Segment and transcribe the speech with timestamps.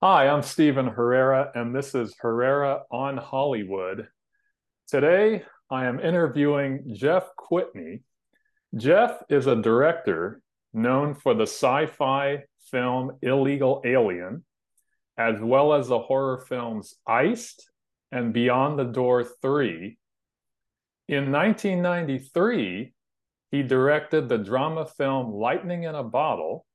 [0.00, 4.06] Hi, I'm Steven Herrera, and this is Herrera on Hollywood.
[4.86, 8.02] Today, I am interviewing Jeff Kwitny.
[8.76, 10.40] Jeff is a director
[10.72, 14.44] known for the sci fi film Illegal Alien,
[15.16, 17.68] as well as the horror films Iced
[18.12, 19.98] and Beyond the Door 3.
[21.08, 22.92] In 1993,
[23.50, 26.66] he directed the drama film Lightning in a Bottle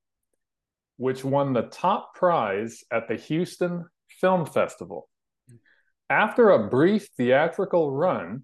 [0.97, 5.09] which won the top prize at the Houston Film Festival.
[6.09, 8.43] After a brief theatrical run,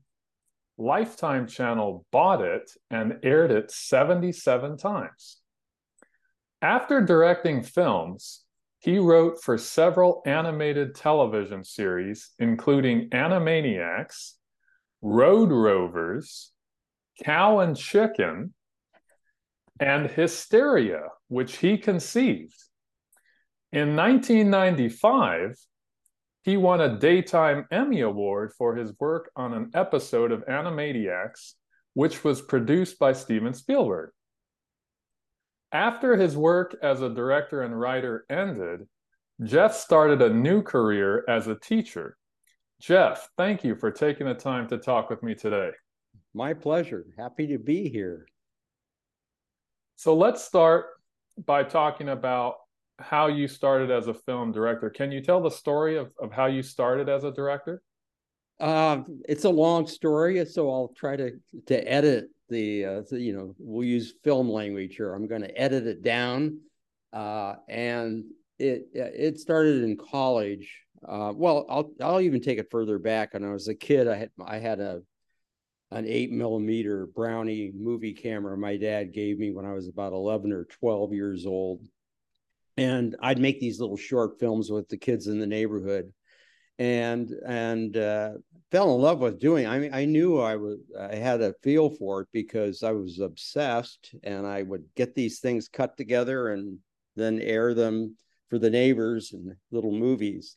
[0.77, 5.37] Lifetime Channel bought it and aired it 77 times.
[6.61, 8.43] After directing films,
[8.79, 14.33] he wrote for several animated television series, including Animaniacs,
[15.01, 16.51] Road Rovers,
[17.23, 18.53] Cow and Chicken,
[19.79, 22.61] and Hysteria, which he conceived.
[23.71, 25.57] In 1995,
[26.41, 31.53] he won a Daytime Emmy Award for his work on an episode of Animaniacs,
[31.93, 34.11] which was produced by Steven Spielberg.
[35.71, 38.87] After his work as a director and writer ended,
[39.43, 42.17] Jeff started a new career as a teacher.
[42.81, 45.71] Jeff, thank you for taking the time to talk with me today.
[46.33, 47.05] My pleasure.
[47.17, 48.25] Happy to be here.
[49.95, 50.85] So let's start
[51.45, 52.55] by talking about
[52.99, 54.89] how you started as a film director.
[54.89, 57.81] Can you tell the story of, of how you started as a director?
[58.59, 61.31] Uh, it's a long story, so I'll try to
[61.67, 65.13] to edit the, uh, the you know we'll use film language here.
[65.13, 66.59] I'm going to edit it down,
[67.13, 68.25] uh, and
[68.57, 70.69] it it started in college.
[71.07, 73.33] Uh, well, I'll I'll even take it further back.
[73.33, 75.01] When I was a kid, I had I had a
[75.91, 80.51] an eight millimeter Brownie movie camera my dad gave me when I was about 11
[80.51, 81.87] or 12 years old.
[82.77, 86.13] And I'd make these little short films with the kids in the neighborhood
[86.77, 88.31] and, and, uh,
[88.71, 89.65] fell in love with doing.
[89.65, 93.19] I mean, I knew I was, I had a feel for it because I was
[93.19, 96.77] obsessed and I would get these things cut together and
[97.15, 98.15] then air them
[98.49, 100.55] for the neighbors and little movies.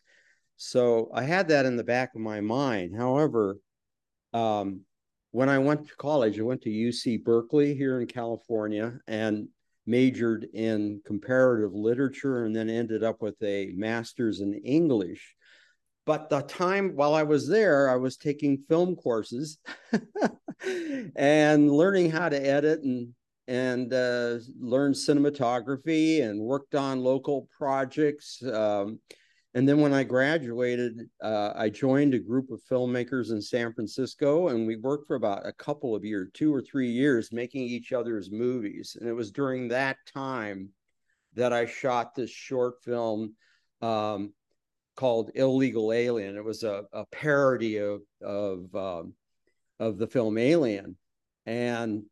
[0.57, 2.95] So I had that in the back of my mind.
[2.95, 3.59] However,
[4.33, 4.83] um,
[5.33, 9.49] when I went to college, I went to UC Berkeley here in California and
[9.87, 15.35] majored in comparative literature and then ended up with a master's in English.
[16.05, 19.59] But the time while I was there, I was taking film courses
[21.17, 23.09] and learning how to edit and
[23.49, 28.41] and uh, learned cinematography and worked on local projects.
[28.43, 29.01] Um,
[29.55, 34.49] and then when I graduated, uh, I joined a group of filmmakers in San Francisco,
[34.49, 37.93] and we worked for about a couple of years, two or three years, making each
[37.93, 38.97] other's movies.
[38.99, 40.71] And it was during that time
[41.35, 43.35] that I shot this short film
[43.83, 44.33] um,
[44.97, 46.37] called Illegal Alien.
[46.37, 49.13] It was a, a parody of of um,
[49.79, 50.97] of the film Alien,
[51.45, 52.05] and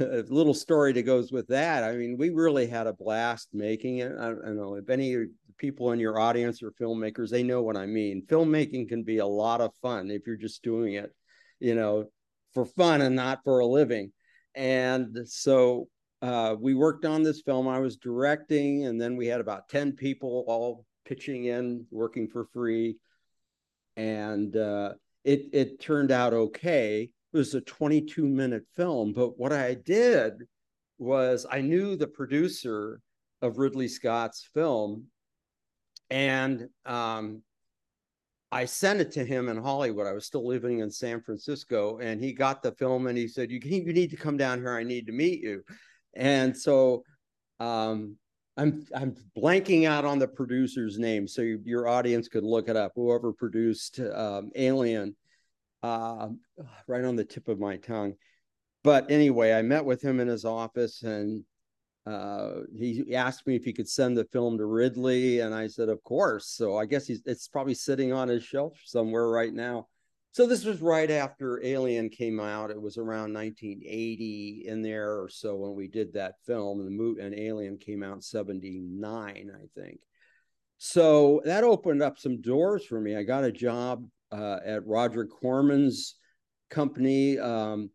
[0.00, 1.84] a little story that goes with that.
[1.84, 4.12] I mean, we really had a blast making it.
[4.18, 5.26] I, I don't know if any
[5.58, 8.26] people in your audience are filmmakers, they know what I mean.
[8.26, 11.14] Filmmaking can be a lot of fun if you're just doing it,
[11.60, 12.06] you know,
[12.54, 14.12] for fun and not for a living.
[14.54, 15.88] And so
[16.22, 17.68] uh, we worked on this film.
[17.68, 22.46] I was directing, and then we had about 10 people all pitching in, working for
[22.46, 22.96] free.
[23.96, 27.10] And uh, it, it turned out okay.
[27.32, 29.12] It was a 22 minute film.
[29.12, 30.32] But what I did
[30.98, 33.00] was I knew the producer
[33.42, 35.04] of Ridley Scott's film
[36.10, 37.42] and um,
[38.52, 40.06] I sent it to him in Hollywood.
[40.06, 43.50] I was still living in San Francisco, and he got the film and he said,
[43.50, 44.74] "You you need to come down here.
[44.74, 45.62] I need to meet you."
[46.14, 47.04] And so
[47.60, 48.16] um,
[48.56, 52.76] I'm I'm blanking out on the producer's name, so you, your audience could look it
[52.76, 52.92] up.
[52.94, 55.16] Whoever produced um, Alien,
[55.82, 56.28] uh,
[56.86, 58.14] right on the tip of my tongue.
[58.82, 61.44] But anyway, I met with him in his office, and
[62.06, 65.88] uh, he asked me if he could send the film to Ridley, and I said,
[65.88, 66.48] of course.
[66.48, 69.88] So I guess he's it's probably sitting on his shelf somewhere right now.
[70.30, 72.70] So this was right after Alien came out.
[72.70, 77.24] It was around 1980 in there or so when we did that film, and the
[77.24, 79.98] and Alien came out 79, I think.
[80.78, 83.16] So that opened up some doors for me.
[83.16, 86.16] I got a job uh, at Roger Corman's
[86.70, 87.38] company.
[87.38, 87.90] Um,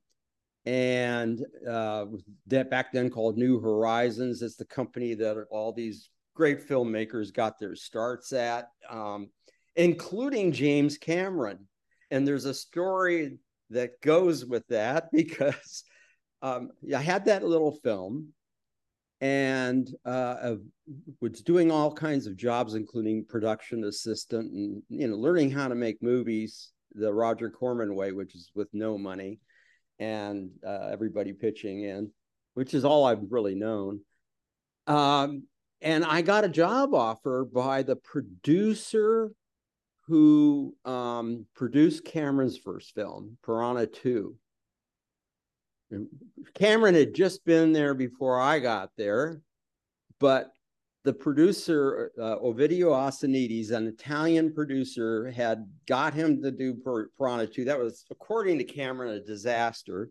[0.65, 2.05] and uh,
[2.47, 4.41] that back then called New Horizons.
[4.41, 9.29] It's the company that all these great filmmakers got their starts at, um,
[9.75, 11.67] including James Cameron.
[12.11, 15.83] And there's a story that goes with that because
[16.41, 18.33] um, I had that little film,
[19.19, 20.55] and uh,
[21.19, 25.75] was doing all kinds of jobs, including production assistant and you know learning how to
[25.75, 29.39] make movies the Roger Corman way, which is with no money
[30.01, 32.11] and uh, everybody pitching in,
[32.55, 34.01] which is all I've really known.
[34.87, 35.43] Um,
[35.79, 39.31] and I got a job offer by the producer
[40.07, 44.35] who um, produced Cameron's first film, Piranha 2.
[46.55, 49.41] Cameron had just been there before I got there,
[50.19, 50.51] but
[51.03, 56.75] the producer, uh, Ovidio Assonitis, an Italian producer, had got him to do
[57.17, 57.65] Piranha 2.
[57.65, 60.09] That was, according to Cameron, a disaster.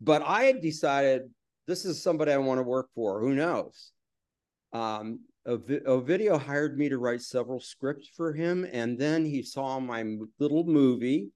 [0.00, 1.22] But I had decided
[1.66, 3.20] this is somebody I want to work for.
[3.20, 3.92] Who knows?
[4.72, 10.04] Um, Ovidio hired me to write several scripts for him, and then he saw my
[10.38, 11.30] little movie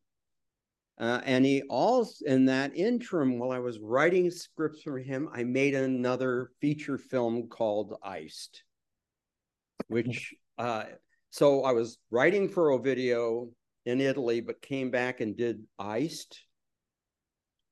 [1.02, 5.43] uh, and he also, in that interim, while I was writing scripts for him, I
[5.43, 8.62] made another feature film called Iced,
[9.88, 10.84] which, uh,
[11.31, 13.50] so I was writing for Ovidio
[13.84, 16.40] in Italy, but came back and did Iced,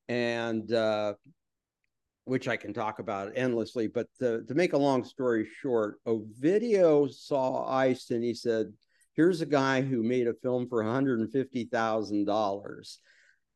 [0.09, 1.13] and uh,
[2.25, 3.87] which I can talk about endlessly.
[3.87, 8.73] But to, to make a long story short, Ovidio saw Iced and he said,
[9.13, 12.97] here's a guy who made a film for $150,000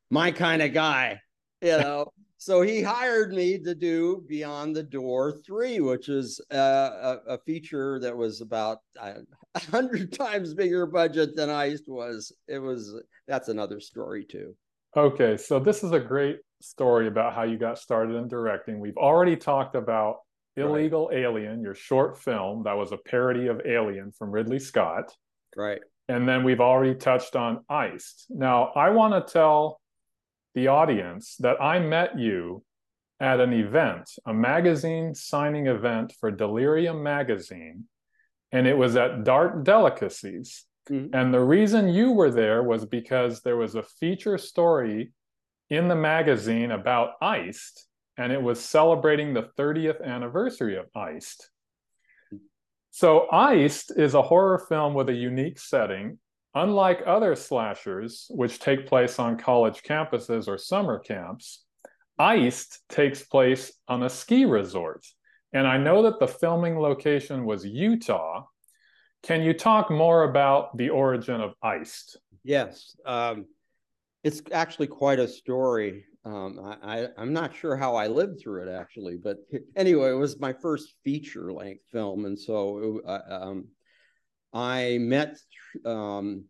[0.10, 1.20] my kind of guy,
[1.62, 2.08] you know.
[2.38, 7.38] so he hired me to do Beyond the Door three, which is uh, a, a,
[7.40, 9.24] feature that was about a
[9.72, 12.32] hundred times bigger budget than Iced was.
[12.48, 12.96] It was
[13.28, 14.56] that's another story too.
[14.98, 18.80] Okay, so this is a great story about how you got started in directing.
[18.80, 20.20] We've already talked about
[20.58, 21.18] Illegal right.
[21.18, 25.14] Alien, your short film that was a parody of Alien from Ridley Scott.
[25.56, 25.82] Right.
[26.08, 28.28] And then we've already touched on Iced.
[28.30, 29.82] Now, I want to tell
[30.56, 32.64] the audience that I met you
[33.20, 37.86] at an event, a magazine signing event for Delirium magazine,
[38.52, 40.66] and it was at Dark Delicacies.
[40.90, 41.16] Mm-hmm.
[41.16, 45.12] And the reason you were there was because there was a feature story
[45.70, 47.88] in the magazine about Iced,
[48.18, 51.50] and it was celebrating the 30th anniversary of Iced.
[52.92, 56.18] So, Iced is a horror film with a unique setting
[56.56, 61.66] Unlike other slashers, which take place on college campuses or summer camps,
[62.18, 65.06] Iced takes place on a ski resort.
[65.52, 68.46] And I know that the filming location was Utah.
[69.24, 72.18] Can you talk more about the origin of Iced?
[72.46, 72.96] Yes.
[73.06, 73.48] Um,
[74.24, 76.06] it's actually quite a story.
[76.24, 79.38] Um, I, am not sure how I lived through it actually, but
[79.76, 82.26] anyway, it was my first feature length film.
[82.26, 83.68] And so uh, um,
[84.56, 85.38] I met
[85.86, 86.46] um,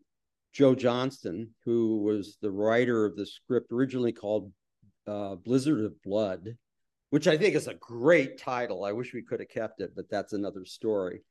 [0.52, 4.52] Joe Johnson, who was the writer of the script originally called
[5.08, 6.56] uh, Blizzard of Blood,
[7.10, 8.84] which I think is a great title.
[8.84, 11.22] I wish we could have kept it, but that's another story.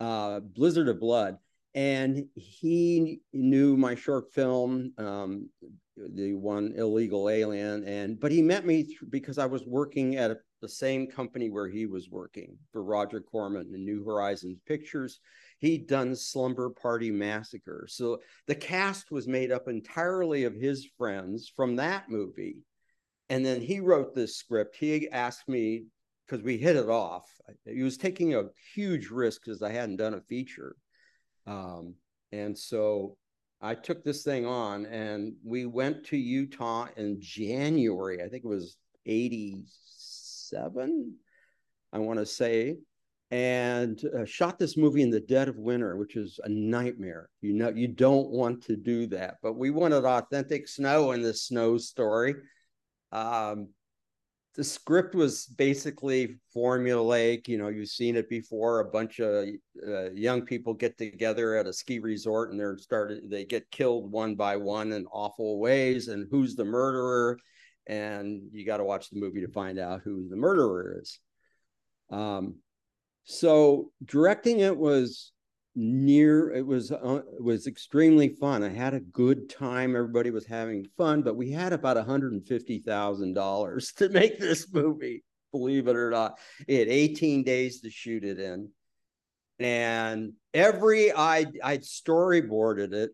[0.00, 1.38] Uh, Blizzard of Blood.
[1.76, 5.48] And he knew my short film, um,
[5.96, 10.30] the one Illegal Alien, and but he met me th- because I was working at
[10.30, 15.20] a, the same company where he was working for Roger Corman and New Horizons Pictures
[15.58, 17.86] he'd done Slumber Party Massacre.
[17.88, 22.58] So the cast was made up entirely of his friends from that movie.
[23.28, 24.76] And then he wrote this script.
[24.76, 25.84] He asked me,
[26.26, 27.28] because we hit it off,
[27.64, 28.44] he was taking a
[28.74, 30.76] huge risk because I hadn't done a feature.
[31.46, 31.94] Um,
[32.32, 33.18] and so
[33.60, 38.22] I took this thing on and we went to Utah in January.
[38.22, 38.76] I think it was
[39.06, 41.14] 87,
[41.92, 42.78] I want to say
[43.30, 47.28] and uh, shot this movie in the dead of winter, which is a nightmare.
[47.40, 49.36] You know, you don't want to do that.
[49.42, 52.36] But we wanted authentic snow in this snow story.
[53.10, 53.70] Um,
[54.56, 57.46] the script was basically formulaic.
[57.46, 58.80] You know, you've seen it before.
[58.80, 59.46] A bunch of
[59.86, 63.30] uh, young people get together at a ski resort, and they're started.
[63.30, 66.08] They get killed one by one in awful ways.
[66.08, 67.38] And who's the murderer?
[67.86, 71.20] And you got to watch the movie to find out who the murderer is.
[72.10, 72.56] Um,
[73.24, 75.32] so directing it was
[75.76, 78.62] near it was uh, it was extremely fun.
[78.64, 79.94] I had a good time.
[79.94, 85.96] Everybody was having fun but we had about $150000 to make this movie believe it
[85.96, 86.38] or not.
[86.66, 88.70] It had 18 days to shoot it in.
[89.58, 93.10] And every i i storyboarded it.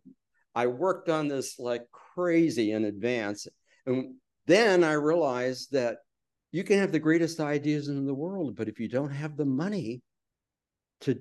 [0.54, 1.82] I worked on this like
[2.14, 3.48] crazy in advance.
[3.86, 4.14] And
[4.46, 5.98] then i realized that
[6.52, 9.46] you can have the greatest ideas in the world, but if you don't have the
[9.46, 10.02] money
[11.02, 11.18] to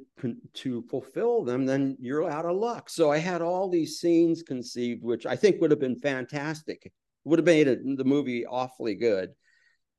[0.54, 2.90] to fulfill them, then you're out of luck.
[2.90, 6.92] So I had all these scenes conceived, which I think would have been fantastic.
[7.26, 9.32] Would have made it, the movie awfully good,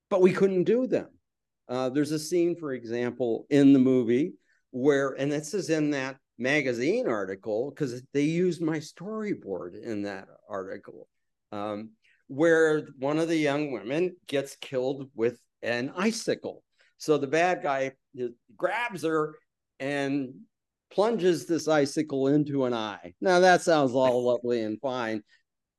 [0.09, 1.09] but we couldn't do them.
[1.69, 4.35] Uh, there's a scene, for example, in the movie
[4.71, 10.27] where, and this is in that magazine article because they used my storyboard in that
[10.49, 11.09] article,
[11.53, 11.91] um,
[12.27, 16.65] where one of the young women gets killed with an icicle.
[16.99, 17.93] So the bad guy
[18.57, 19.37] grabs her
[19.83, 20.33] and
[20.93, 23.15] plunges this icicle into an eye.
[23.21, 25.23] Now that sounds all lovely and fine.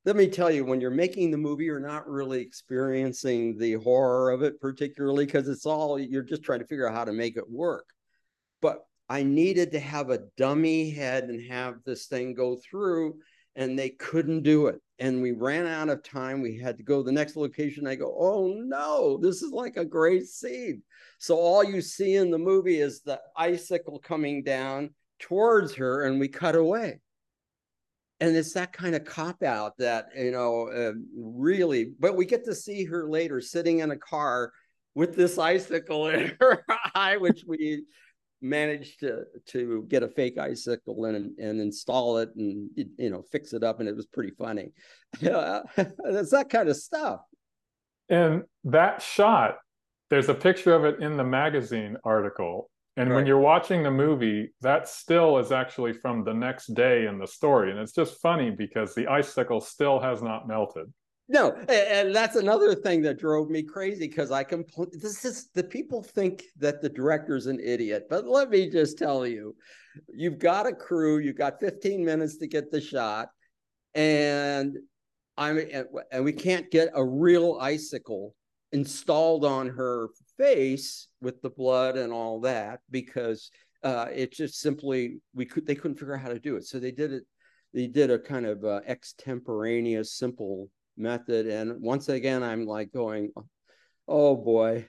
[0.03, 4.31] Let me tell you, when you're making the movie, you're not really experiencing the horror
[4.31, 7.37] of it particularly because it's all you're just trying to figure out how to make
[7.37, 7.85] it work.
[8.61, 13.15] But I needed to have a dummy head and have this thing go through,
[13.55, 14.81] and they couldn't do it.
[14.99, 16.41] And we ran out of time.
[16.41, 17.87] We had to go to the next location.
[17.87, 20.81] I go, oh no, this is like a great scene.
[21.19, 26.19] So all you see in the movie is the icicle coming down towards her, and
[26.19, 26.99] we cut away.
[28.19, 32.45] And it's that kind of cop out that, you know, uh, really, but we get
[32.45, 34.53] to see her later sitting in a car
[34.95, 36.63] with this icicle in her
[36.95, 37.83] eye, which we
[38.43, 43.53] managed to to get a fake icicle and and install it and you know fix
[43.53, 44.71] it up and it was pretty funny.
[45.21, 47.21] It's that kind of stuff.
[48.09, 49.57] And that shot
[50.09, 52.69] there's a picture of it in the magazine article.
[52.97, 53.15] And right.
[53.15, 57.25] when you're watching the movie that still is actually from the next day in the
[57.25, 57.71] story.
[57.71, 60.93] And it's just funny because the icicle still has not melted
[61.29, 65.63] no, and that's another thing that drove me crazy because I compl- this is the
[65.63, 69.55] people think that the director's an idiot, but let me just tell you,
[70.13, 73.29] you've got a crew, you've got 15 minutes to get the shot,
[73.95, 74.77] and
[75.37, 75.61] I'm
[76.11, 78.35] and we can't get a real icicle
[78.73, 83.49] installed on her face with the blood and all that because
[83.83, 86.79] uh, it just simply we could they couldn't figure out how to do it, so
[86.79, 87.23] they did it.
[87.73, 91.47] They did a kind of uh, extemporaneous, simple method.
[91.47, 93.31] And once again, I'm like going,
[94.07, 94.87] oh boy.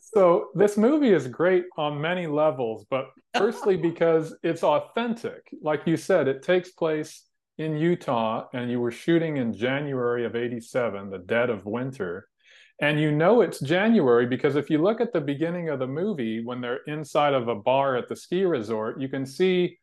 [0.00, 5.48] so this movie is great on many levels, but firstly, because it's authentic.
[5.62, 7.24] Like you said, it takes place
[7.58, 12.28] in Utah, and you were shooting in January of 87, the dead of winter.
[12.80, 16.42] And you know it's January because if you look at the beginning of the movie,
[16.44, 19.78] when they're inside of a bar at the ski resort, you can see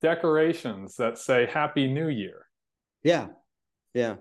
[0.00, 2.46] decorations that say Happy New Year.
[3.02, 3.26] Yeah.
[3.92, 4.16] Yeah.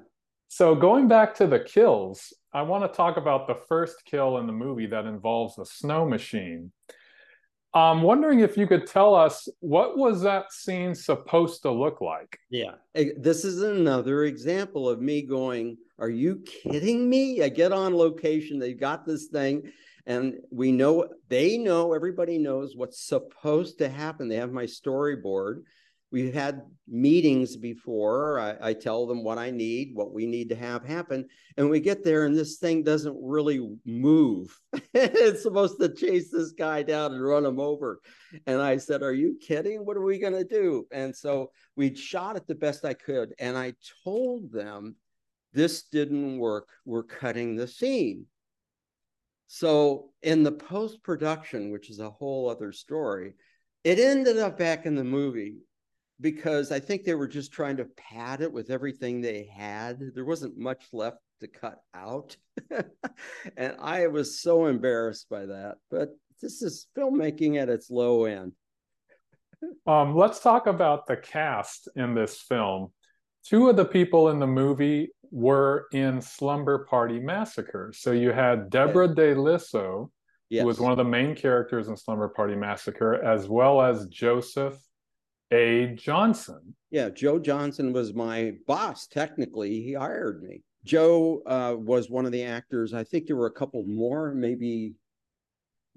[0.47, 4.47] So going back to the kills, I want to talk about the first kill in
[4.47, 6.71] the movie that involves the snow machine.
[7.73, 12.39] I'm wondering if you could tell us what was that scene supposed to look like?
[12.49, 12.75] Yeah.
[12.95, 17.43] Eh, this is another example of me going, are you kidding me?
[17.43, 19.71] I get on location, they've got this thing
[20.07, 24.29] and we know they know everybody knows what's supposed to happen.
[24.29, 25.63] They have my storyboard
[26.09, 28.39] We've had meetings before.
[28.39, 31.27] I, I, tell them what I need, what we need to have happen.
[31.57, 34.57] And we get there and this thing doesn't really move.
[34.93, 37.99] it's supposed to chase this guy down and run him over.
[38.45, 39.85] And I said, Are you kidding?
[39.85, 40.87] What are we going to do?
[40.91, 43.33] And so we shot it the best I could.
[43.37, 43.73] And I
[44.05, 44.95] told them,
[45.51, 46.69] This didn't work.
[46.85, 48.27] We're cutting the scene.
[49.47, 53.33] So in the post production, which is a whole other story,
[53.83, 55.57] it ended up back in the movie
[56.19, 59.99] because I think they were just trying to pad it with everything they had.
[60.15, 62.35] There wasn't much left to cut out.
[63.57, 65.75] and I was so embarrassed by that.
[65.91, 66.09] But
[66.41, 68.53] this is filmmaking at its low end.
[69.87, 72.91] um, let's talk about the cast in this film.
[73.45, 77.93] Two of the people in the movie were in Slumber Party Massacre.
[77.95, 80.09] So you had Deborah Deliso,
[80.49, 80.61] yes.
[80.61, 84.77] who was one of the main characters in Slumber Party Massacre, as well as Joseph
[85.51, 85.95] a.
[85.95, 86.75] Johnson.
[86.91, 89.07] Yeah, Joe Johnson was my boss.
[89.07, 90.61] Technically, he hired me.
[90.83, 92.93] Joe uh, was one of the actors.
[92.93, 94.33] I think there were a couple more.
[94.33, 94.93] Maybe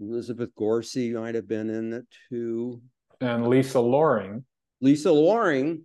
[0.00, 2.80] Elizabeth Gorcey might have been in it too.
[3.20, 4.44] And Lisa Loring.
[4.80, 5.84] Lisa Loring,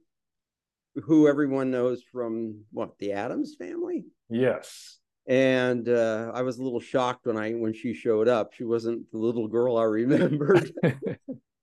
[0.96, 4.06] who everyone knows from what the Addams Family.
[4.30, 5.00] Yes.
[5.28, 8.54] And uh, I was a little shocked when I when she showed up.
[8.54, 10.72] She wasn't the little girl I remembered.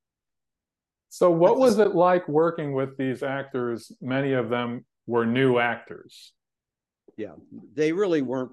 [1.15, 3.93] So, what was it like working with these actors?
[4.01, 6.33] Many of them were new actors.
[7.19, 7.35] Yeah,
[7.75, 8.53] they really weren't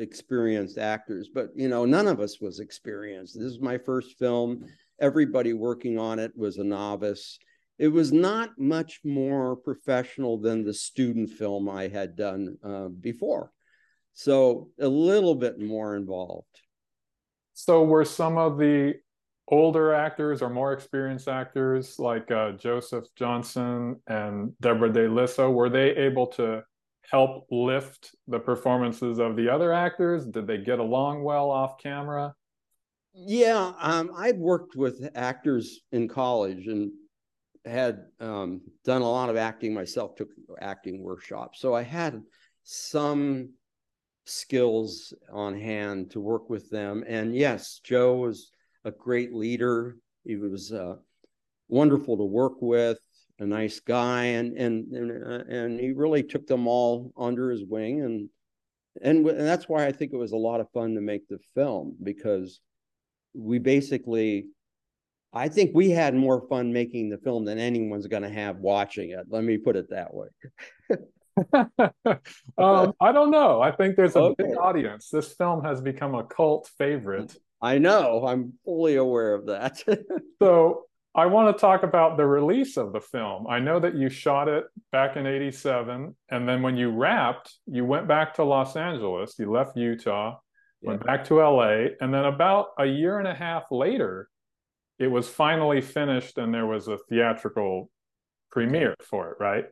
[0.00, 3.38] experienced actors, but you know, none of us was experienced.
[3.38, 4.64] This is my first film.
[5.00, 7.38] Everybody working on it was a novice.
[7.78, 13.52] It was not much more professional than the student film I had done uh, before.
[14.14, 16.58] So, a little bit more involved.
[17.54, 18.94] So, were some of the
[19.52, 25.90] older actors or more experienced actors like uh, Joseph Johnson and Deborah De were they
[25.90, 26.64] able to
[27.08, 30.26] help lift the performances of the other actors?
[30.26, 32.34] Did they get along well off camera?
[33.12, 36.90] Yeah, um, I'd worked with actors in college and
[37.66, 40.30] had um, done a lot of acting myself, took
[40.62, 41.60] acting workshops.
[41.60, 42.22] So I had
[42.62, 43.50] some
[44.24, 47.04] skills on hand to work with them.
[47.06, 48.50] And yes, Joe was
[48.84, 49.96] a great leader.
[50.24, 50.96] He was uh,
[51.68, 52.98] wonderful to work with,
[53.38, 57.64] a nice guy, and and and, uh, and he really took them all under his
[57.64, 58.28] wing, and,
[59.02, 61.38] and and that's why I think it was a lot of fun to make the
[61.54, 62.60] film because
[63.34, 64.46] we basically
[65.32, 69.10] I think we had more fun making the film than anyone's going to have watching
[69.10, 69.26] it.
[69.30, 70.28] Let me put it that way.
[72.58, 73.62] um, I don't know.
[73.62, 74.44] I think there's a okay.
[74.44, 75.08] big audience.
[75.08, 77.34] This film has become a cult favorite.
[77.62, 78.26] I know.
[78.26, 79.82] I'm fully aware of that.
[80.42, 83.46] so I want to talk about the release of the film.
[83.46, 86.16] I know that you shot it back in 87.
[86.30, 89.38] And then when you wrapped, you went back to Los Angeles.
[89.38, 90.38] You left Utah,
[90.80, 90.88] yeah.
[90.88, 91.86] went back to LA.
[92.00, 94.28] And then about a year and a half later,
[94.98, 97.90] it was finally finished and there was a theatrical
[98.50, 99.66] premiere for it, right?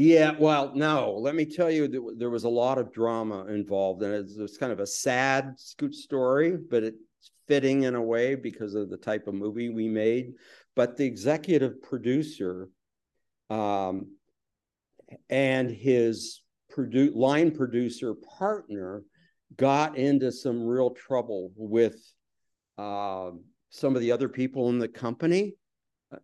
[0.00, 4.14] Yeah, well, no, let me tell you, there was a lot of drama involved, and
[4.14, 8.76] it was kind of a sad scoot story, but it's fitting in a way because
[8.76, 10.34] of the type of movie we made.
[10.76, 12.68] But the executive producer
[13.50, 14.12] um,
[15.28, 19.02] and his produ- line producer partner
[19.56, 21.96] got into some real trouble with
[22.78, 23.32] uh,
[23.70, 25.54] some of the other people in the company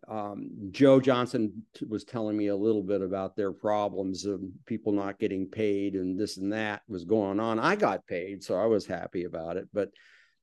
[0.09, 5.19] um, Joe Johnson was telling me a little bit about their problems of people not
[5.19, 7.59] getting paid and this and that was going on.
[7.59, 9.91] I got paid, so I was happy about it, but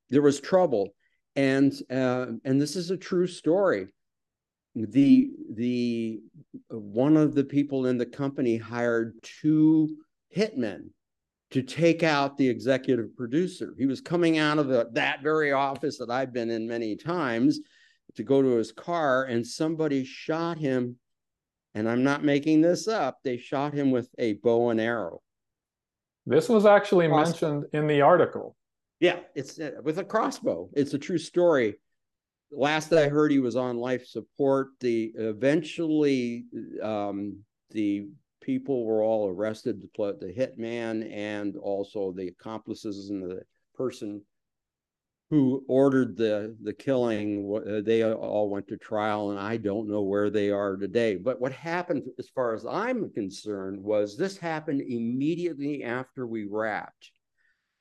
[0.09, 0.89] there was trouble,
[1.35, 3.87] and uh, and this is a true story.
[4.75, 6.21] The the
[6.69, 9.97] one of the people in the company hired two
[10.35, 10.89] hitmen
[11.51, 13.73] to take out the executive producer.
[13.77, 17.59] He was coming out of the, that very office that I've been in many times
[18.15, 20.97] to go to his car and somebody shot him.
[21.73, 23.19] And i'm not making this up.
[23.23, 25.21] They shot him with a bow and arrow.
[26.25, 27.51] This was actually crossbow.
[27.51, 28.55] mentioned in the article.
[28.99, 30.69] Yeah it's uh, with a crossbow.
[30.73, 31.75] It's a true story.
[32.51, 34.67] Last that i heard he was on life support.
[34.81, 36.45] The eventually
[36.83, 37.37] um,
[37.69, 38.07] the
[38.41, 43.41] people were all arrested the hitman and also the accomplices and the
[43.75, 44.21] person
[45.31, 50.01] who ordered the the killing uh, they all went to trial and i don't know
[50.01, 51.15] where they are today.
[51.15, 57.11] But what happened as far as i'm concerned was this happened immediately after we wrapped.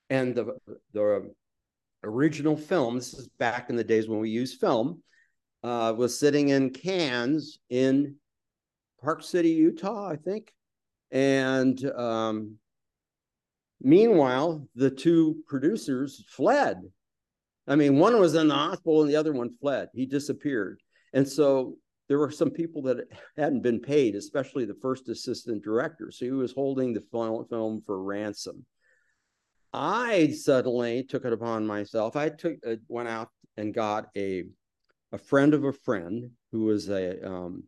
[0.09, 0.55] And the
[0.93, 1.29] the
[2.03, 5.03] original film this is back in the days when we used film
[5.61, 8.15] uh, was sitting in cans in
[9.03, 10.53] park city utah i think.
[11.11, 12.55] And um,
[13.81, 16.81] meanwhile the two producers fled
[17.67, 19.89] I mean, one was in the hospital and the other one fled.
[19.93, 20.81] He disappeared.
[21.13, 21.77] And so
[22.09, 26.11] there were some people that hadn't been paid, especially the first assistant director.
[26.11, 27.01] So he was holding the
[27.49, 28.65] film for ransom.
[29.73, 32.15] I suddenly took it upon myself.
[32.15, 34.43] I took uh, went out and got a
[35.13, 37.63] a friend of a friend who was a um,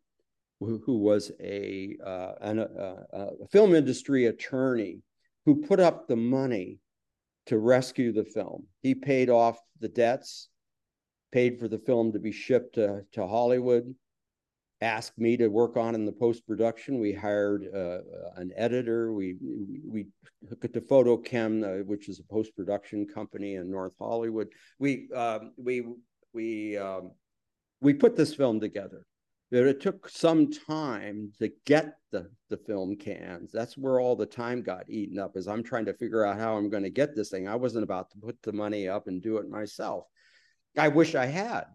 [0.59, 4.99] who, who was a uh, an, uh, a film industry attorney
[5.45, 6.79] who put up the money
[7.47, 8.65] to rescue the film.
[8.81, 10.49] He paid off the debts,
[11.31, 13.93] paid for the film to be shipped to, to Hollywood,
[14.81, 16.99] asked me to work on in the post production.
[16.99, 17.99] We hired uh,
[18.35, 19.13] an editor.
[19.13, 19.35] We
[19.85, 20.07] we,
[20.49, 24.49] hooked it to FotoKem, uh, which is a post production company in North Hollywood.
[24.77, 25.85] We um, we
[26.33, 27.11] we um,
[27.81, 29.05] we put this film together
[29.53, 33.51] that it took some time to get the, the film cans.
[33.51, 36.57] That's where all the time got eaten up as I'm trying to figure out how
[36.57, 37.47] I'm going to get this thing.
[37.47, 40.05] I wasn't about to put the money up and do it myself.
[40.75, 41.65] I wish I had.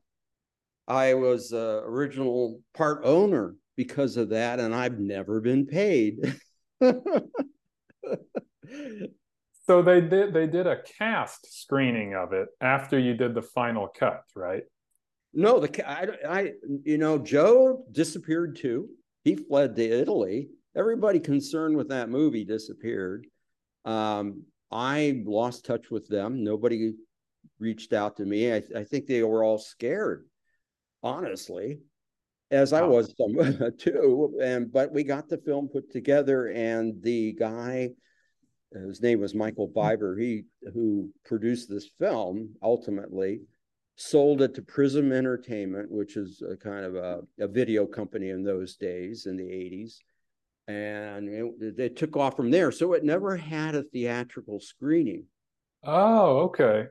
[0.88, 6.36] I was uh, original part owner because of that, and I've never been paid.
[6.80, 7.28] so
[9.82, 14.22] they did they did a cast screening of it after you did the final cut,
[14.34, 14.64] right?
[15.38, 18.88] No, the I, I, you know, Joe disappeared too.
[19.22, 20.48] He fled to Italy.
[20.74, 23.24] Everybody concerned with that movie disappeared.
[23.84, 26.42] Um, I lost touch with them.
[26.42, 26.94] Nobody
[27.60, 28.52] reached out to me.
[28.52, 30.26] I, I think they were all scared,
[31.04, 31.82] honestly,
[32.50, 34.40] as I was some, too.
[34.42, 37.90] And but we got the film put together, and the guy,
[38.72, 40.20] his name was Michael Biber.
[40.20, 43.42] He who produced this film ultimately
[43.98, 48.44] sold it to Prism Entertainment, which is a kind of a, a video company in
[48.44, 49.96] those days in the 80s.
[50.68, 52.70] and it, it took off from there.
[52.70, 55.24] So it never had a theatrical screening.
[55.82, 56.86] Oh, okay.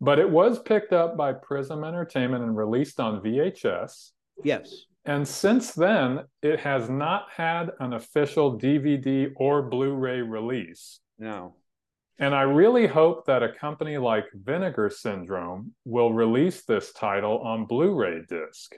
[0.00, 4.10] But it was picked up by Prism Entertainment and released on VHS.
[4.42, 4.84] Yes.
[5.04, 11.00] And since then, it has not had an official DVD or Blu ray release.
[11.18, 11.54] No.
[12.18, 17.64] And I really hope that a company like Vinegar Syndrome will release this title on
[17.64, 18.74] Blu ray disc.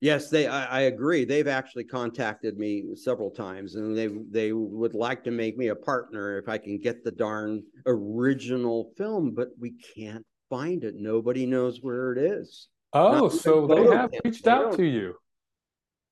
[0.00, 0.46] Yes, they.
[0.46, 1.24] I, I, agree.
[1.24, 5.74] They've actually contacted me several times, and they they would like to make me a
[5.74, 10.94] partner if I can get the darn original film, but we can't find it.
[10.96, 12.68] Nobody knows where it is.
[12.92, 15.14] Oh, so they have reached out to you.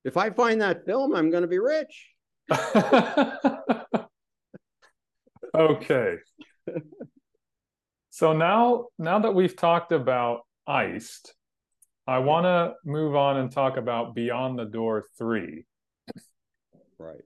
[0.03, 2.09] If I find that film, I'm going to be rich.
[5.55, 6.15] okay.
[8.09, 11.33] so now, now that we've talked about Iced,
[12.05, 15.65] I want to move on and talk about Beyond the Door 3.
[16.97, 17.21] Right.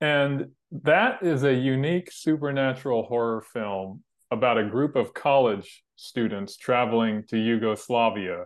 [0.00, 7.24] And that is a unique supernatural horror film about a group of college students traveling
[7.28, 8.44] to Yugoslavia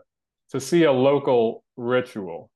[0.51, 2.51] to see a local ritual.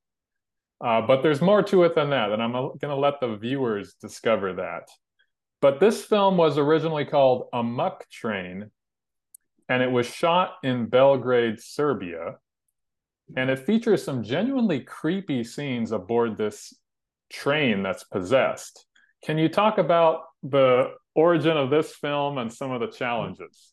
[0.80, 3.94] Uh, but there's more to it than that, and I'm going to let the viewers
[4.00, 4.88] discover that.
[5.60, 8.70] But this film was originally called Amok Train,
[9.68, 12.36] and it was shot in Belgrade, Serbia
[13.36, 16.74] and it features some genuinely creepy scenes aboard this
[17.30, 18.86] train that's possessed.
[19.24, 23.72] Can you talk about the origin of this film and some of the challenges?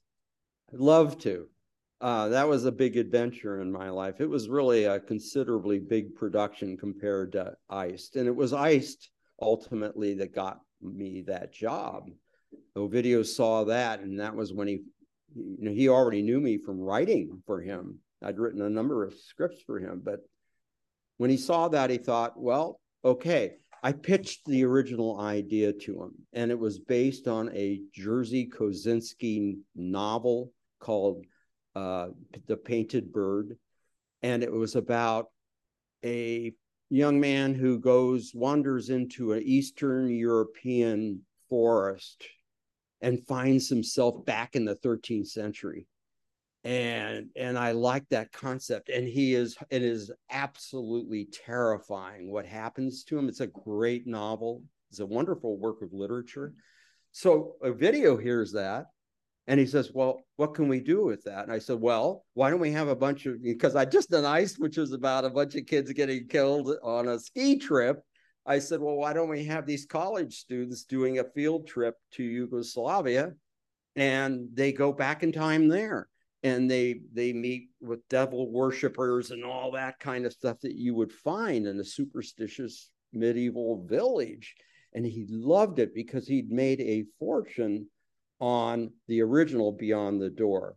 [0.73, 1.47] I'd love to.
[2.01, 4.19] Uh, that was a big adventure in my life.
[4.19, 9.09] It was really a considerably big production compared to Iced, and it was Iced
[9.41, 12.09] ultimately that got me that job.
[12.77, 14.81] Ovidio saw that, and that was when he,
[15.35, 19.13] you know, he already knew me from writing for him I'd written a number of
[19.13, 20.21] scripts for him, but
[21.17, 23.53] when he saw that, he thought, well, okay.
[23.83, 29.57] I pitched the original idea to him, and it was based on a Jerzy Kosinski
[29.75, 31.23] novel called
[31.75, 32.07] uh,
[32.47, 33.57] The Painted Bird.
[34.23, 35.27] And it was about
[36.03, 36.53] a
[36.95, 42.25] young man who goes, wanders into an Eastern European forest
[43.01, 45.87] and finds himself back in the 13th century
[46.65, 48.89] and and I like that concept.
[48.89, 53.29] And he is it is absolutely terrifying what happens to him.
[53.29, 54.63] It's a great novel.
[54.89, 56.55] It's a wonderful work of literature.
[57.11, 58.87] So Ovidio hears that
[59.47, 61.43] and he says, Well, what can we do with that?
[61.43, 64.25] And I said, Well, why don't we have a bunch of because I just done
[64.25, 68.01] Iced, which was about a bunch of kids getting killed on a ski trip.
[68.45, 72.23] I said, Well, why don't we have these college students doing a field trip to
[72.23, 73.33] Yugoslavia
[73.95, 76.07] and they go back in time there?
[76.43, 80.93] and they they meet with devil worshippers and all that kind of stuff that you
[80.93, 84.53] would find in a superstitious medieval village
[84.93, 87.87] and he loved it because he'd made a fortune
[88.39, 90.75] on the original beyond the door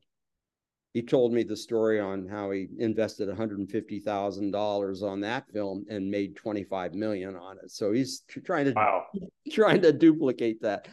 [0.99, 6.35] he told me the story on how he invested $150,000 on that film and made
[6.35, 7.71] 25 million on it.
[7.71, 9.05] So he's trying to wow.
[9.53, 10.89] trying to duplicate that.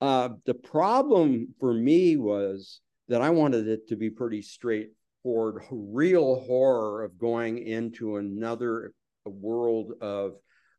[0.00, 6.40] Uh, the problem for me was that I wanted it to be pretty straightforward, real
[6.40, 8.92] horror of going into another
[9.24, 10.34] world of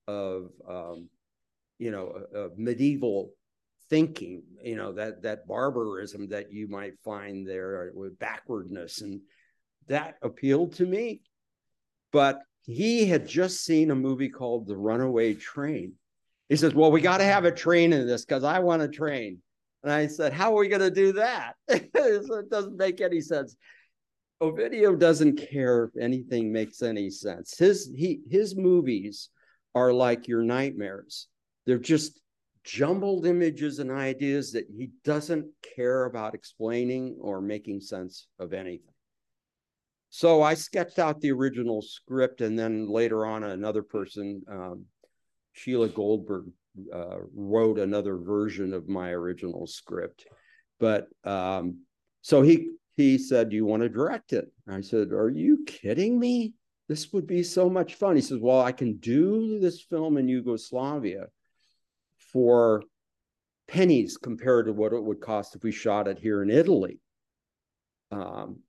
[0.08, 1.10] of um,
[1.80, 3.32] you know of medieval
[3.90, 9.22] thinking, you know that that barbarism that you might find there with backwardness, and
[9.88, 11.22] that appealed to me.
[12.12, 15.94] But he had just seen a movie called The Runaway Train.
[16.50, 18.88] He says, "Well, we got to have a train in this because I want a
[18.88, 19.42] train."
[19.84, 21.56] And I said, How are we going to do that?
[21.68, 23.56] it doesn't make any sense.
[24.42, 27.58] Ovidio doesn't care if anything makes any sense.
[27.58, 29.30] His he his movies
[29.76, 31.28] are like your nightmares.
[31.66, 32.20] They're just
[32.64, 35.46] jumbled images and ideas that he doesn't
[35.76, 38.94] care about explaining or making sense of anything.
[40.10, 44.86] So I sketched out the original script, and then later on, another person, um,
[45.54, 46.46] Sheila Goldberg,
[46.94, 50.26] uh, wrote another version of my original script.
[50.80, 51.80] But um,
[52.22, 56.20] so he he said, "Do you want to direct it?" I said, "Are you kidding
[56.20, 56.54] me?
[56.88, 60.28] This would be so much fun." He says, "Well, I can do this film in
[60.28, 61.28] Yugoslavia
[62.34, 62.84] for
[63.68, 67.00] pennies compared to what it would cost if we shot it here in Italy."
[68.12, 68.60] Um,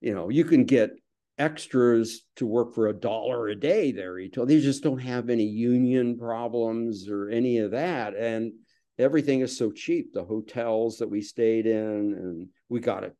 [0.00, 0.90] you know, you can get
[1.38, 4.16] extras to work for a dollar a day there.
[4.16, 8.14] They just don't have any union problems or any of that.
[8.14, 8.52] And
[8.98, 10.12] everything is so cheap.
[10.12, 13.12] The hotels that we stayed in, and we got a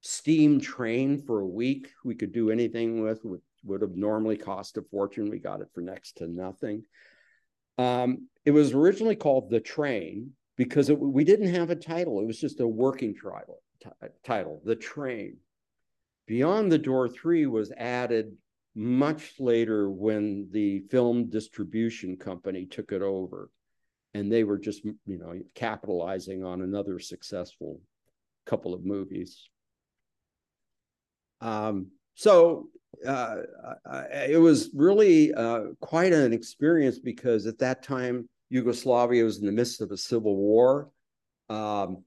[0.00, 1.90] steam train for a week.
[2.04, 5.28] We could do anything with, would, would have normally cost a fortune.
[5.28, 6.82] We got it for next to nothing.
[7.78, 12.20] Um, it was originally called The Train because it, we didn't have a title.
[12.20, 13.62] It was just a working title,
[14.24, 15.36] title, The Train.
[16.26, 18.36] Beyond the Door 3 was added
[18.74, 23.50] much later when the film distribution company took it over
[24.12, 27.80] and they were just you know capitalizing on another successful
[28.44, 29.48] couple of movies
[31.40, 32.68] um, so
[33.04, 33.36] uh,
[34.12, 39.52] it was really uh, quite an experience because at that time Yugoslavia was in the
[39.52, 40.90] midst of a civil war.
[41.48, 42.04] Um,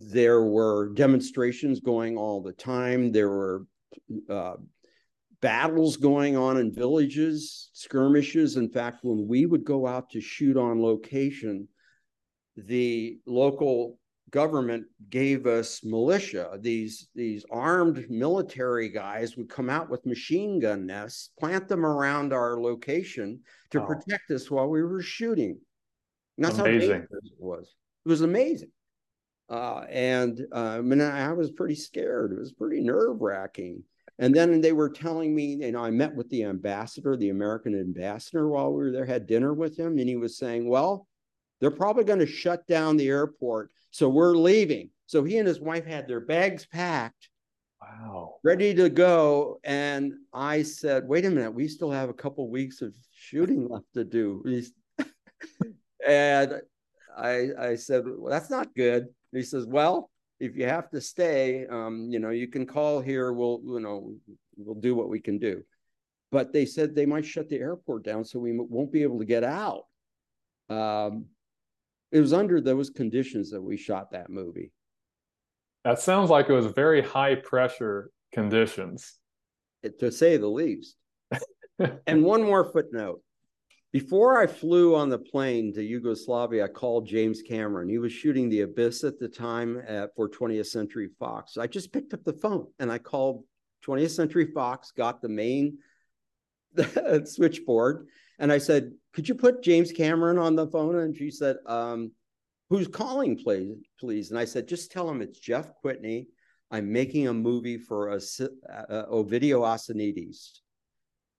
[0.00, 3.10] there were demonstrations going all the time.
[3.10, 3.66] There were
[4.28, 4.54] uh,
[5.40, 8.56] battles going on in villages, skirmishes.
[8.56, 11.68] In fact, when we would go out to shoot on location,
[12.56, 13.98] the local
[14.32, 16.58] government gave us militia.
[16.60, 22.32] These, these armed military guys would come out with machine gun nests, plant them around
[22.32, 23.40] our location
[23.70, 23.86] to oh.
[23.86, 25.58] protect us while we were shooting.
[26.36, 27.06] And that's amazing.
[27.10, 27.74] how it was.
[28.04, 28.72] It was amazing.
[29.48, 32.32] Uh, and uh, I mean, I was pretty scared.
[32.32, 33.84] It was pretty nerve wracking.
[34.18, 37.78] And then they were telling me, you know, I met with the ambassador, the American
[37.78, 41.06] ambassador while we were there, had dinner with him, and he was saying, well,
[41.60, 43.70] they're probably going to shut down the airport.
[43.92, 44.90] So we're leaving.
[45.06, 47.28] So he and his wife had their bags packed.
[47.80, 48.36] Wow.
[48.42, 49.60] Ready to go.
[49.64, 53.92] And I said, wait a minute, we still have a couple weeks of shooting left
[53.94, 54.62] to do.
[56.06, 56.62] and
[57.16, 59.02] I, I said, well, that's not good.
[59.02, 63.00] And he says, well, if you have to stay, um, you know, you can call
[63.00, 63.32] here.
[63.32, 64.14] We'll, you know,
[64.56, 65.62] we'll do what we can do.
[66.30, 69.26] But they said they might shut the airport down, so we won't be able to
[69.26, 69.84] get out.
[70.70, 71.26] Um,
[72.12, 74.70] it was under those conditions that we shot that movie.
[75.84, 79.18] That sounds like it was very high pressure conditions,
[79.98, 80.96] to say the least.
[82.06, 83.20] and one more footnote
[83.92, 87.90] before I flew on the plane to Yugoslavia, I called James Cameron.
[87.90, 91.58] He was shooting The Abyss at the time at, for 20th Century Fox.
[91.58, 93.44] I just picked up the phone and I called
[93.86, 95.78] 20th Century Fox, got the main
[97.24, 98.06] switchboard,
[98.38, 102.12] and I said, "Could you put James Cameron on the phone?" And she said, um,
[102.70, 104.30] "Who's calling, please?" Please.
[104.30, 106.26] And I said, "Just tell him it's Jeff Kwitny.
[106.70, 110.60] I'm making a movie for a, a, Ovidio Assonitis."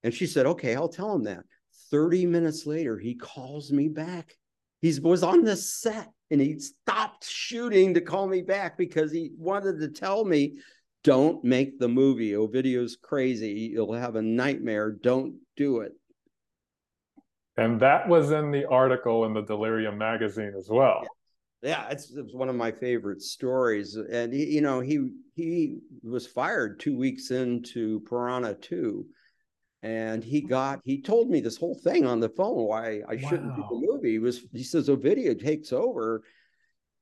[0.03, 1.45] And she said, "Okay, I'll tell him that."
[1.91, 4.36] 30 minutes later, he calls me back.
[4.81, 9.31] He was on the set and he stopped shooting to call me back because he
[9.38, 10.57] wanted to tell me,
[11.03, 12.31] don't make the movie.
[12.31, 13.71] Ovidio's crazy.
[13.73, 14.91] You'll have a nightmare.
[14.91, 15.93] Don't do it.
[17.57, 21.05] And that was in the article in the Delirium magazine as well.
[21.61, 23.95] Yeah, yeah it's, it's one of my favorite stories.
[23.95, 29.05] And, he, you know, he he was fired two weeks into Piranha 2
[29.83, 33.55] and he got he told me this whole thing on the phone why I shouldn't
[33.55, 34.11] do the movie.
[34.11, 36.23] He was he says Ovidio takes over.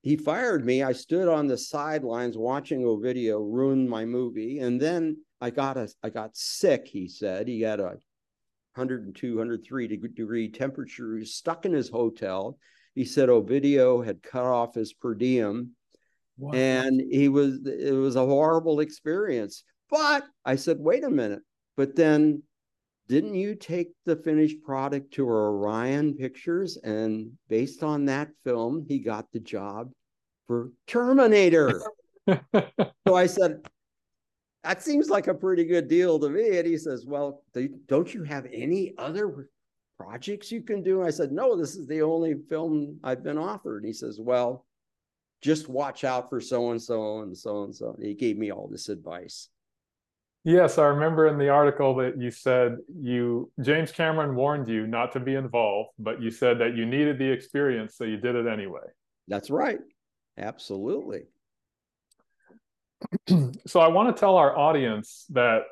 [0.01, 0.81] He fired me.
[0.81, 5.89] I stood on the sidelines watching Ovidio ruin my movie, and then I got a
[6.01, 6.87] I got sick.
[6.87, 7.97] He said he had a
[8.75, 11.13] 102, 103 degree temperature.
[11.13, 12.57] He was stuck in his hotel.
[12.95, 15.71] He said oh, Ovidio had cut off his per diem,
[16.37, 16.51] wow.
[16.53, 19.63] and he was it was a horrible experience.
[19.89, 21.41] But I said, wait a minute.
[21.77, 22.43] But then
[23.07, 26.77] didn't you take the finished product to Orion Pictures?
[26.77, 29.91] And based on that film, he got the job
[30.47, 31.81] for Terminator.
[32.27, 33.65] so I said,
[34.63, 36.57] that seems like a pretty good deal to me.
[36.57, 37.43] And he says, well,
[37.87, 39.49] don't you have any other
[39.97, 41.03] projects you can do?
[41.03, 43.77] I said, no, this is the only film I've been offered.
[43.77, 44.65] And He says, well,
[45.41, 47.95] just watch out for so and so and so and so.
[47.99, 49.49] He gave me all this advice.
[50.43, 55.11] Yes, I remember in the article that you said you James Cameron warned you not
[55.13, 58.47] to be involved, but you said that you needed the experience, so you did it
[58.47, 58.81] anyway.
[59.27, 59.77] That's right.
[60.39, 61.23] Absolutely.
[63.67, 65.63] so I want to tell our audience that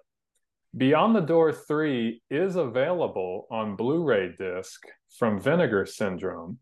[0.76, 4.82] Beyond the Door 3 is available on Blu-ray disc
[5.18, 6.60] from Vinegar Syndrome,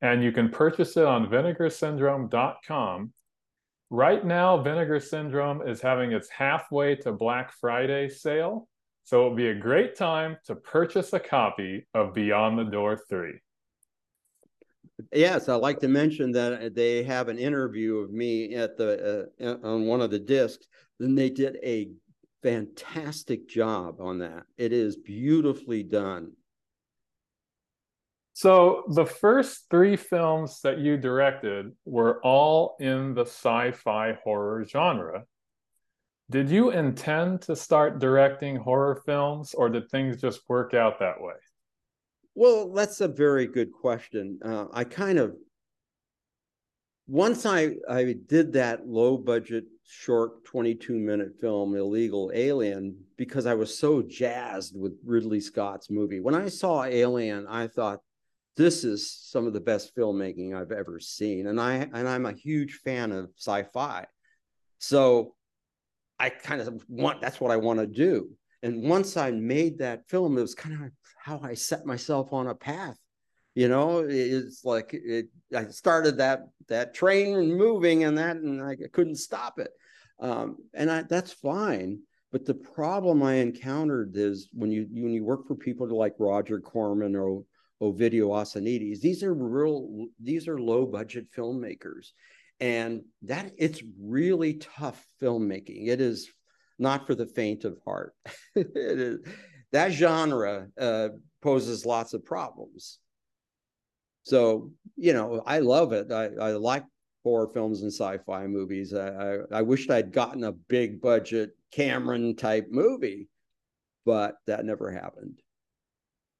[0.00, 3.12] and you can purchase it on vinegarsyndrome.com
[3.94, 8.66] Right now, Vinegar Syndrome is having its halfway to Black Friday sale.
[9.04, 13.00] So it would be a great time to purchase a copy of Beyond the Door
[13.10, 13.38] 3.
[15.12, 19.66] Yes, I'd like to mention that they have an interview of me at the uh,
[19.66, 20.66] on one of the discs.
[20.98, 21.90] Then they did a
[22.42, 24.44] fantastic job on that.
[24.56, 26.32] It is beautifully done.
[28.34, 35.24] So the first three films that you directed were all in the sci-fi horror genre.
[36.30, 41.20] Did you intend to start directing horror films or did things just work out that
[41.20, 41.34] way?
[42.34, 44.38] Well, that's a very good question.
[44.44, 45.34] Uh, I kind of
[47.06, 53.54] once I I did that low budget short 22 minute film Illegal Alien because I
[53.54, 56.20] was so jazzed with Ridley Scott's movie.
[56.20, 58.00] When I saw Alien, I thought
[58.56, 62.32] this is some of the best filmmaking I've ever seen and I and I'm a
[62.32, 64.06] huge fan of sci-fi.
[64.78, 65.34] So
[66.18, 68.30] I kind of want that's what I want to do.
[68.62, 72.46] And once I made that film, it was kind of how I set myself on
[72.46, 72.98] a path.
[73.54, 75.26] You know, it's like it.
[75.54, 79.70] I started that that train moving and that, and I couldn't stop it.
[80.20, 82.00] Um, and I, that's fine.
[82.30, 86.60] But the problem I encountered is when you when you work for people like Roger
[86.60, 87.44] Corman or
[87.82, 92.12] Ovidio Assonitis, these are real, these are low budget filmmakers.
[92.58, 95.88] And that it's really tough filmmaking.
[95.88, 96.30] It is
[96.82, 98.14] not for the faint of heart.
[98.54, 101.08] that genre uh,
[101.40, 102.98] poses lots of problems.
[104.24, 106.12] So, you know, I love it.
[106.12, 106.84] I, I like
[107.24, 108.92] horror films and sci-fi movies.
[108.92, 113.28] I, I, I wished I'd gotten a big budget Cameron type movie,
[114.04, 115.40] but that never happened.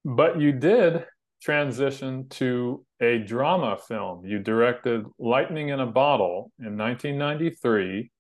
[0.05, 1.07] But you did
[1.41, 4.25] transition to a drama film.
[4.25, 8.11] You directed Lightning in a Bottle in 1993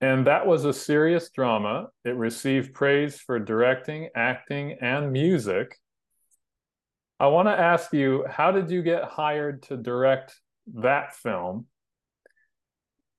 [0.00, 1.88] and that was a serious drama.
[2.04, 5.78] It received praise for directing, acting, and music.
[7.18, 10.34] I want to ask you how did you get hired to direct
[10.74, 11.66] that film?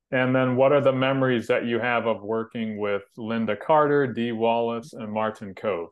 [0.10, 4.32] And then what are the memories that you have of working with Lynda Carter, Dee
[4.32, 5.90] Wallace, and Martin Kove?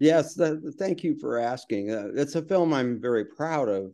[0.00, 0.38] Yes,
[0.78, 1.90] thank you for asking.
[1.90, 3.92] Uh, it's a film I'm very proud of.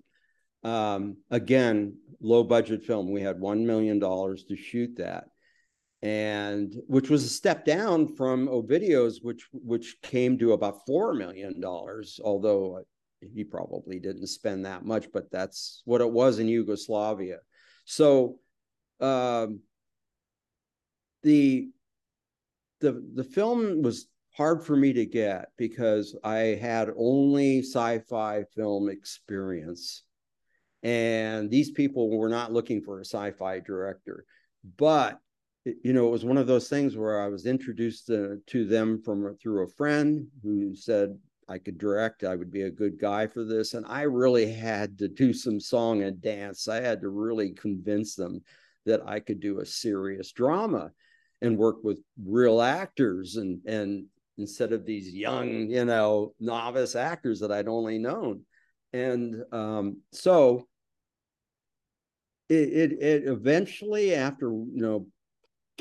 [0.64, 3.12] Um, again, low budget film.
[3.12, 5.24] We had $1 million to shoot that
[6.02, 11.60] and which was a step down from Ovidio's, which which came to about four million
[11.60, 12.18] dollars.
[12.22, 12.84] Although
[13.20, 17.38] he probably didn't spend that much, but that's what it was in Yugoslavia.
[17.84, 18.38] So
[19.00, 19.60] um,
[21.22, 21.70] the
[22.80, 28.88] the the film was hard for me to get because I had only sci-fi film
[28.88, 30.04] experience,
[30.82, 34.24] and these people were not looking for a sci-fi director,
[34.78, 35.20] but
[35.64, 39.02] you know, it was one of those things where I was introduced to, to them
[39.02, 41.18] from through a friend who said
[41.48, 44.96] I could direct, I would be a good guy for this, and I really had
[44.98, 46.68] to do some song and dance.
[46.68, 48.40] I had to really convince them
[48.86, 50.92] that I could do a serious drama
[51.42, 54.06] and work with real actors and and
[54.38, 58.42] instead of these young, you know, novice actors that I'd only known.
[58.94, 60.66] And um, so
[62.48, 65.06] it, it, it eventually, after you know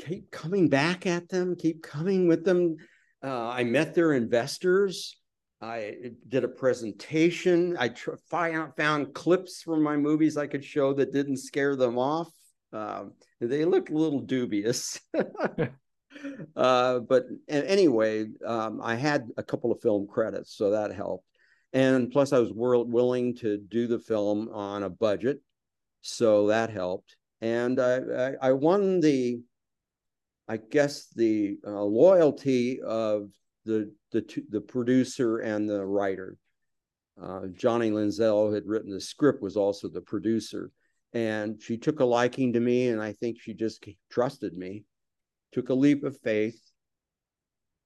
[0.06, 2.76] keep coming back at them, keep coming with them.
[3.22, 5.16] Uh, I met their investors.
[5.60, 7.76] I did a presentation.
[7.78, 11.98] I tr- found, found clips from my movies I could show that didn't scare them
[11.98, 12.30] off.
[12.72, 15.00] Um, they looked a little dubious.
[16.56, 21.26] uh, but anyway, um, I had a couple of film credits, so that helped.
[21.72, 25.40] And plus, I was willing to do the film on a budget,
[26.00, 27.16] so that helped.
[27.40, 29.40] And I, I, I won the
[30.50, 33.30] I guess the uh, loyalty of
[33.64, 36.38] the the the producer and the writer.
[37.22, 40.72] Uh, Johnny Linzel had written the script, was also the producer,
[41.12, 44.82] and she took a liking to me, and I think she just trusted me,
[45.52, 46.60] took a leap of faith.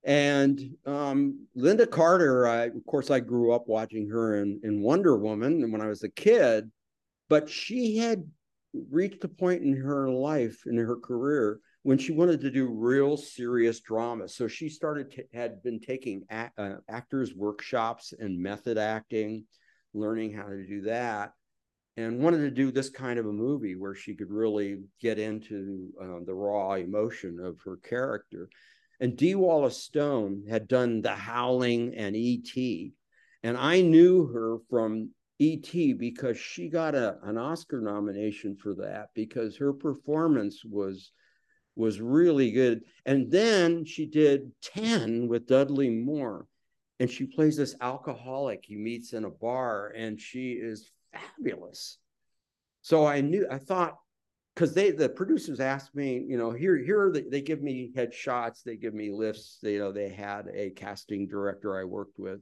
[0.03, 5.19] And um, Lynda Carter, I, of course, I grew up watching her in, in Wonder
[5.19, 6.71] Woman when I was a kid,
[7.29, 8.25] but she had
[8.91, 13.15] reached a point in her life, in her career, when she wanted to do real
[13.15, 14.27] serious drama.
[14.27, 19.45] So she started to, had been taking uh, actors workshops and method acting,
[19.93, 21.33] learning how to do that,
[21.99, 25.91] and wanted to do this kind of a movie where she could really get into
[26.03, 28.49] uh, the raw emotion of her character.
[28.99, 32.95] And Dee Wallace Stone had done The Howling and E.T.
[33.43, 35.93] And I knew her from E.T.
[35.93, 41.13] because she got a, an Oscar nomination for that because her performance was–
[41.77, 42.83] was really good.
[43.07, 46.47] And then she did 10 with Dudley Moore.
[47.01, 51.99] And she plays this alcoholic he meets in a bar, and she is fabulous.
[52.83, 53.99] So I knew, I thought,
[54.55, 58.63] because they the producers asked me, you know, here, here the, they give me headshots,
[58.63, 59.59] they give me lifts.
[59.61, 62.41] They, you know, they had a casting director I worked with.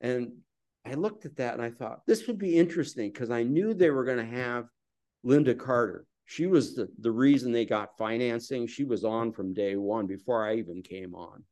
[0.00, 0.32] And
[0.86, 3.90] I looked at that and I thought this would be interesting because I knew they
[3.90, 4.66] were going to have
[5.26, 8.66] Lynda Carter she was the, the reason they got financing.
[8.66, 11.42] She was on from day one before I even came on.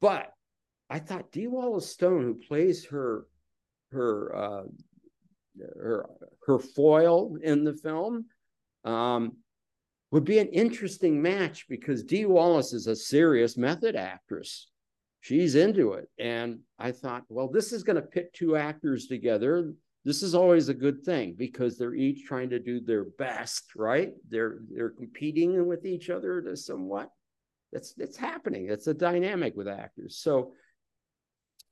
[0.00, 0.32] But
[0.90, 3.26] I thought Dee Wallace Stone, who plays her
[3.92, 4.62] her uh,
[5.80, 6.10] her
[6.44, 8.26] her foil in the film
[8.82, 9.36] um,
[10.10, 14.66] would be an interesting match because Dee Wallace is a serious method actress.
[15.20, 16.08] She's into it.
[16.18, 19.74] And I thought, well, this is going to pit two actors together.
[20.08, 24.12] This is always a good thing because they're each trying to do their best, right?
[24.30, 27.10] They're they're competing with each other to somewhat.
[27.74, 28.70] That's that's happening.
[28.70, 30.16] It's a dynamic with actors.
[30.16, 30.52] So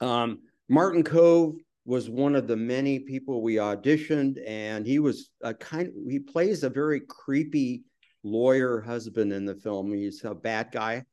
[0.03, 1.55] um, Martin Kove
[1.87, 5.91] was one of the many people we auditioned, and he was a kind.
[6.07, 7.85] He plays a very creepy
[8.23, 9.95] lawyer husband in the film.
[9.95, 11.07] He's a bad guy,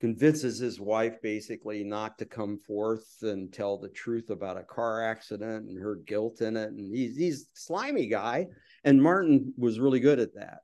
[0.00, 5.02] convinces his wife basically not to come forth and tell the truth about a car
[5.02, 6.70] accident and her guilt in it.
[6.70, 8.46] And he's he's slimy guy,
[8.84, 10.58] and Martin was really good at that.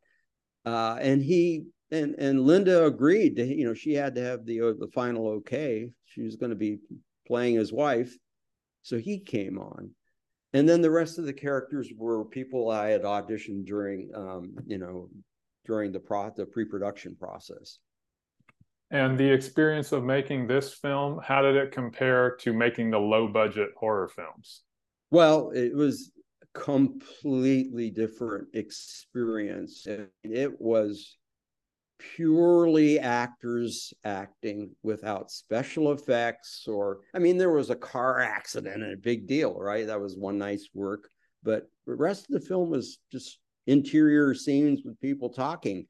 [0.64, 4.60] Uh, and he and and Lynda agreed to you know she had to have the
[4.60, 5.90] uh, the final okay.
[6.04, 6.78] She was going to be
[7.26, 8.14] playing his wife
[8.82, 9.90] so he came on.
[10.52, 14.76] And then the rest of the characters were people I had auditioned during, um, you
[14.76, 15.08] know,
[15.64, 17.78] during the pro the pre-production process.
[18.92, 23.26] And the experience of making this film, how did it compare to making the low
[23.26, 24.64] budget horror films?
[25.10, 26.12] Well, it was
[26.52, 29.86] completely different experience.
[30.22, 31.16] It was
[32.16, 38.92] purely actors acting without special effects or i mean there was a car accident and
[38.92, 41.08] a big deal right that was one nice work
[41.44, 43.38] but the rest of the film was just
[43.68, 45.86] interior scenes with people talking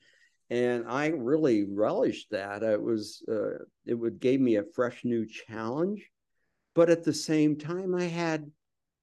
[0.52, 2.62] and i really relished that.
[2.62, 6.06] It was uh, it would gave me a fresh new challenge
[6.74, 8.50] but at the same time i had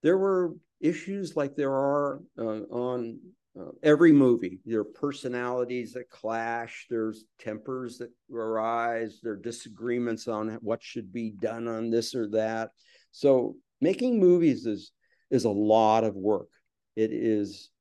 [0.03, 3.19] there were issues like there are uh, on
[3.59, 4.59] uh, every movie.
[4.65, 11.11] There are personalities that clash there's tempers that arise there are disagreements on what should
[11.11, 12.69] be done on this or that.
[13.11, 14.91] So making movies is
[15.31, 16.49] is a lot of work.
[16.95, 17.71] It is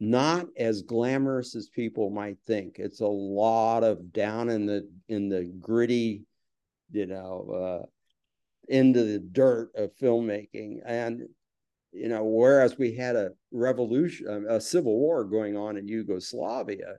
[0.00, 5.28] not as glamorous as people might think it's a lot of down in the in
[5.28, 6.24] the gritty
[6.92, 7.86] you know uh
[8.68, 11.22] into the dirt of filmmaking and
[11.92, 16.96] you know, whereas we had a revolution, um, a civil war going on in Yugoslavia,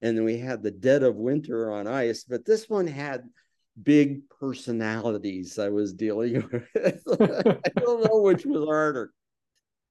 [0.00, 3.22] and then we had the dead of winter on ice, but this one had
[3.82, 6.34] big personalities I was dealing
[6.74, 7.02] with.
[7.20, 9.12] I don't know which was harder.